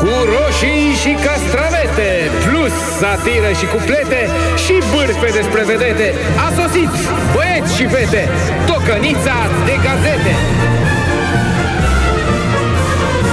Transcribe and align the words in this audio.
Cu 0.00 0.10
roșii 0.34 0.86
și 1.02 1.12
castravete, 1.26 2.10
plus 2.46 2.74
satiră 3.00 3.50
și 3.58 3.66
cuplete 3.74 4.20
și 4.64 4.74
bârfe 4.92 5.28
despre 5.38 5.62
vedete, 5.64 6.12
a 6.46 6.48
sosit 6.58 6.92
băieți 7.34 7.76
și 7.76 7.86
fete, 7.86 8.28
tocănița 8.66 9.36
de 9.66 9.74
gazete. 9.86 10.34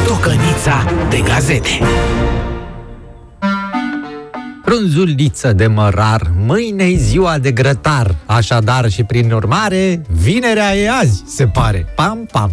Tocănița 0.07 0.77
de 1.09 1.19
gazete. 1.19 1.79
Frunzuliță 4.65 5.53
de 5.53 5.67
mărar, 5.67 6.21
mâine 6.45 6.93
ziua 6.95 7.37
de 7.37 7.51
grătar, 7.51 8.15
așadar 8.25 8.89
și 8.89 9.03
prin 9.03 9.31
urmare, 9.31 10.01
vinerea 10.21 10.75
e 10.75 10.89
azi, 10.89 11.23
se 11.27 11.47
pare. 11.47 11.85
Pam, 11.95 12.27
pam. 12.31 12.51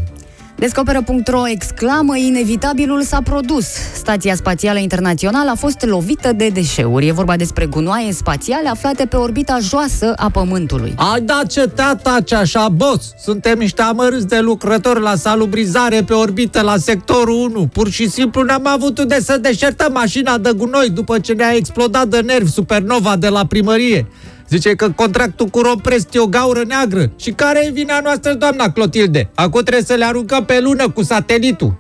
Descoperă.ro 0.63 1.49
exclamă, 1.49 2.17
inevitabilul 2.17 3.03
s-a 3.03 3.23
produs. 3.23 3.67
Stația 3.95 4.35
Spațială 4.35 4.79
Internațională 4.79 5.51
a 5.51 5.55
fost 5.55 5.85
lovită 5.87 6.33
de 6.33 6.49
deșeuri. 6.49 7.07
E 7.07 7.13
vorba 7.13 7.37
despre 7.37 7.67
gunoaie 7.67 8.13
spațiale 8.13 8.69
aflate 8.69 9.07
pe 9.07 9.17
orbita 9.17 9.59
joasă 9.61 10.13
a 10.17 10.31
Pământului. 10.31 10.95
Ai 10.97 11.21
dat 11.21 11.47
cetea 11.47 11.99
ce 12.25 12.35
așa, 12.35 12.69
boss! 12.69 13.13
Suntem 13.23 13.59
niște 13.59 13.83
amărâți 13.83 14.27
de 14.27 14.39
lucrători 14.41 15.01
la 15.01 15.15
salubrizare 15.15 16.03
pe 16.03 16.13
orbită 16.13 16.61
la 16.61 16.77
sectorul 16.77 17.51
1. 17.55 17.67
Pur 17.67 17.91
și 17.91 18.09
simplu 18.09 18.43
n-am 18.43 18.67
avut 18.67 18.99
unde 18.99 19.21
să 19.21 19.39
deșertăm 19.39 19.93
mașina 19.93 20.39
de 20.39 20.51
gunoi 20.57 20.91
după 20.91 21.19
ce 21.19 21.33
ne-a 21.33 21.55
explodat 21.55 22.09
de 22.09 22.21
nervi 22.21 22.51
supernova 22.51 23.17
de 23.17 23.29
la 23.29 23.47
primărie. 23.47 24.07
Zice 24.49 24.75
că 24.75 24.91
contractul 24.91 25.47
cu 25.47 25.61
Romprest 25.61 26.15
e 26.15 26.19
o 26.19 26.27
gaură 26.27 26.63
neagră. 26.67 27.11
Și 27.17 27.31
care 27.31 27.67
e 27.67 27.71
vina 27.71 28.01
noastră, 28.01 28.33
doamna 28.33 28.71
Clotilde? 28.71 29.31
Acum 29.35 29.61
trebuie 29.61 29.85
să 29.85 29.95
le 29.95 30.05
aruncăm 30.05 30.45
pe 30.45 30.61
lună 30.61 30.89
cu 30.89 31.03
satelitul. 31.03 31.77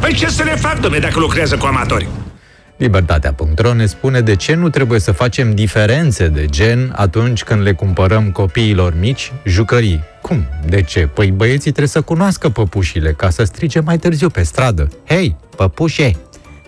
Păi 0.00 0.14
ce 0.14 0.28
să 0.28 0.42
le 0.42 0.56
fac, 0.56 0.80
domne, 0.80 0.98
dacă 0.98 1.18
lucrează 1.18 1.56
cu 1.56 1.66
amatori? 1.66 2.08
Libertatea.ro 2.76 3.74
ne 3.74 3.86
spune 3.86 4.20
de 4.20 4.36
ce 4.36 4.54
nu 4.54 4.68
trebuie 4.68 5.00
să 5.00 5.12
facem 5.12 5.54
diferențe 5.54 6.28
de 6.28 6.46
gen 6.46 6.92
atunci 6.96 7.42
când 7.42 7.62
le 7.62 7.72
cumpărăm 7.72 8.30
copiilor 8.30 8.94
mici 9.00 9.32
jucării. 9.44 10.00
Cum? 10.22 10.44
De 10.66 10.82
ce? 10.82 11.08
Păi 11.14 11.30
băieții 11.30 11.70
trebuie 11.70 11.86
să 11.86 12.00
cunoască 12.00 12.48
păpușile 12.48 13.12
ca 13.12 13.30
să 13.30 13.44
strige 13.44 13.80
mai 13.80 13.98
târziu 13.98 14.28
pe 14.28 14.42
stradă. 14.42 14.88
Hei, 15.08 15.36
păpușe! 15.56 16.16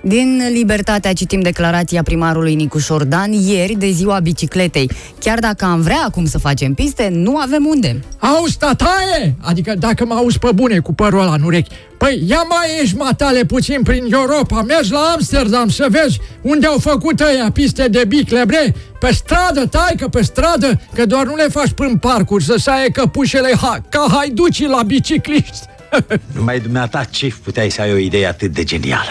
Din 0.06 0.40
Libertatea 0.52 1.12
citim 1.12 1.40
declarația 1.40 2.02
primarului 2.02 2.54
Nicu 2.54 2.78
Șordan 2.78 3.32
ieri 3.32 3.72
de 3.72 3.90
ziua 3.90 4.18
bicicletei. 4.20 4.90
Chiar 5.18 5.38
dacă 5.38 5.64
am 5.64 5.80
vrea 5.80 6.02
acum 6.06 6.26
să 6.26 6.38
facem 6.38 6.74
piste, 6.74 7.08
nu 7.12 7.36
avem 7.36 7.66
unde. 7.66 8.00
Auzi, 8.18 8.58
tataie! 8.58 9.34
Adică 9.40 9.74
dacă 9.78 10.04
mă 10.04 10.14
auzi 10.14 10.38
pe 10.38 10.48
bune 10.54 10.78
cu 10.78 10.94
părul 10.94 11.20
ăla 11.20 11.34
în 11.34 11.42
urechi. 11.42 11.70
Păi 11.98 12.22
ia 12.26 12.42
mai 12.48 12.80
ești 12.82 12.96
matale 12.96 13.44
puțin 13.44 13.82
prin 13.82 14.12
Europa, 14.12 14.62
mergi 14.62 14.92
la 14.92 14.98
Amsterdam 15.14 15.68
să 15.68 15.86
vezi 15.90 16.20
unde 16.42 16.66
au 16.66 16.78
făcut 16.78 17.20
ăia 17.20 17.50
piste 17.52 17.88
de 17.88 18.04
bicle, 18.08 18.44
bre? 18.46 18.74
Pe 19.00 19.12
stradă, 19.12 19.66
tai 19.66 19.94
că 19.98 20.08
pe 20.08 20.22
stradă, 20.22 20.80
că 20.94 21.06
doar 21.06 21.26
nu 21.26 21.34
le 21.34 21.48
faci 21.48 21.70
prin 21.70 21.96
parcuri 21.96 22.44
să 22.44 22.56
saie 22.58 22.88
căpușele 22.88 23.52
ha- 23.56 23.88
ca 23.88 24.06
haiducii 24.10 24.66
la 24.66 24.82
bicicliști. 24.82 25.58
Numai 26.36 26.60
dumneata 26.60 27.04
ce 27.10 27.34
puteai 27.42 27.70
să 27.70 27.80
ai 27.80 27.92
o 27.92 27.96
idee 27.96 28.26
atât 28.26 28.52
de 28.52 28.64
genială. 28.64 29.10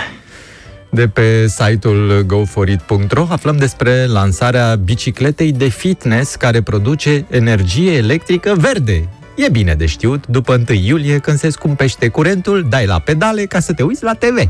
De 0.94 1.08
pe 1.08 1.47
site-ul 1.47 2.23
goforit.ro 2.25 3.27
aflăm 3.30 3.58
despre 3.58 4.05
lansarea 4.05 4.75
bicicletei 4.75 5.52
de 5.52 5.67
fitness 5.67 6.36
care 6.36 6.61
produce 6.61 7.25
energie 7.30 7.91
electrică 7.91 8.53
verde. 8.58 9.09
E 9.36 9.49
bine 9.49 9.73
de 9.73 9.86
știut, 9.86 10.27
după 10.27 10.64
1 10.69 10.77
iulie, 10.83 11.17
când 11.17 11.38
se 11.38 11.49
scumpește 11.49 12.08
curentul, 12.08 12.66
dai 12.69 12.86
la 12.86 12.99
pedale 12.99 13.45
ca 13.45 13.59
să 13.59 13.73
te 13.73 13.83
uiți 13.83 14.03
la 14.03 14.14
TV. 14.14 14.49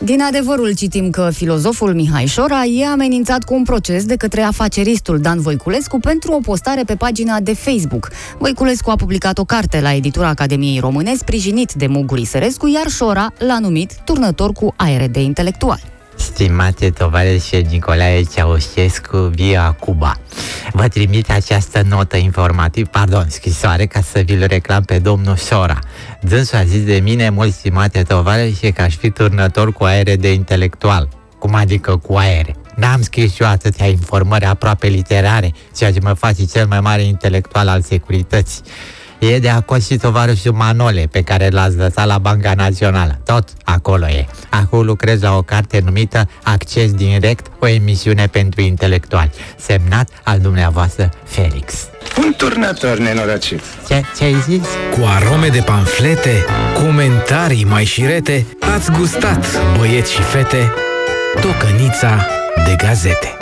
Din 0.00 0.22
adevărul 0.22 0.74
citim 0.74 1.10
că 1.10 1.30
filozoful 1.32 1.94
Mihai 1.94 2.26
Șora 2.26 2.64
e 2.64 2.86
amenințat 2.86 3.44
cu 3.44 3.54
un 3.54 3.62
proces 3.62 4.04
de 4.04 4.16
către 4.16 4.40
afaceristul 4.40 5.18
Dan 5.18 5.40
Voiculescu 5.40 5.98
pentru 5.98 6.32
o 6.32 6.38
postare 6.38 6.82
pe 6.82 6.94
pagina 6.94 7.40
de 7.40 7.54
Facebook. 7.54 8.08
Voiculescu 8.38 8.90
a 8.90 8.96
publicat 8.96 9.38
o 9.38 9.44
carte 9.44 9.80
la 9.80 9.94
editura 9.94 10.28
Academiei 10.28 10.78
Române 10.78 11.14
sprijinit 11.14 11.72
de 11.72 11.86
Muguri 11.86 12.24
Sărescu, 12.24 12.68
iar 12.68 12.88
Șora 12.88 13.32
l-a 13.38 13.58
numit 13.58 13.92
turnător 14.04 14.52
cu 14.52 14.74
aere 14.76 15.08
de 15.08 15.20
intelectual. 15.22 15.97
Stimate 16.18 16.90
tovarășe 16.90 17.56
Nicolae 17.56 18.22
Ceaușescu, 18.22 19.16
via 19.16 19.76
Cuba. 19.80 20.16
Vă 20.72 20.88
trimit 20.88 21.30
această 21.30 21.82
notă 21.88 22.16
informativă, 22.16 22.88
pardon, 22.90 23.26
scrisoare, 23.28 23.86
ca 23.86 24.00
să 24.00 24.22
vi-l 24.24 24.44
reclam 24.46 24.82
pe 24.82 24.98
domnul 24.98 25.36
Sora. 25.36 25.78
Dânsul 26.20 26.58
a 26.58 26.64
zis 26.64 26.84
de 26.84 27.00
mine, 27.02 27.30
mult 27.30 27.52
stimate 27.52 28.02
tovarășe, 28.02 28.70
că 28.70 28.82
aș 28.82 28.94
fi 28.94 29.10
turnător 29.10 29.72
cu 29.72 29.84
aere 29.84 30.16
de 30.16 30.32
intelectual. 30.32 31.08
Cum 31.38 31.54
adică 31.54 31.96
cu 31.96 32.14
aere? 32.14 32.54
N-am 32.74 33.02
scris 33.02 33.38
eu 33.38 33.46
atâtea 33.46 33.86
informări 33.86 34.44
aproape 34.44 34.86
literare, 34.86 35.52
ceea 35.76 35.92
ce 35.92 36.00
mă 36.00 36.12
face 36.12 36.44
cel 36.44 36.66
mai 36.66 36.80
mare 36.80 37.02
intelectual 37.02 37.68
al 37.68 37.82
securității. 37.82 38.62
E 39.18 39.38
de 39.38 39.48
acord 39.48 39.84
și 39.84 39.96
tovarășul 39.96 40.52
Manole, 40.52 41.08
pe 41.10 41.22
care 41.22 41.48
l-ați 41.48 41.76
lăsat 41.76 42.06
la 42.06 42.18
Banca 42.18 42.52
Națională. 42.56 43.20
Tot 43.24 43.48
acolo 43.64 44.06
e. 44.06 44.26
Acum 44.50 44.84
lucrez 44.84 45.22
la 45.22 45.36
o 45.36 45.42
carte 45.42 45.80
numită 45.84 46.28
Acces 46.42 46.92
Direct, 46.92 47.46
o 47.58 47.66
emisiune 47.68 48.26
pentru 48.26 48.60
intelectuali. 48.60 49.30
Semnat 49.56 50.08
al 50.22 50.38
dumneavoastră 50.38 51.10
Felix. 51.24 51.74
Un 52.18 52.34
turnător 52.36 52.98
nenorocit. 52.98 53.60
Ce, 53.88 54.02
ce 54.18 54.24
ai 54.24 54.36
zis? 54.48 54.66
Cu 54.92 55.00
arome 55.16 55.48
de 55.48 55.60
panflete, 55.60 56.44
comentarii 56.74 57.64
mai 57.64 57.84
șirete, 57.84 58.46
ați 58.74 58.90
gustat, 58.90 59.46
băieți 59.78 60.12
și 60.12 60.22
fete, 60.22 60.72
tocănița 61.40 62.26
de 62.66 62.74
gazete. 62.76 63.36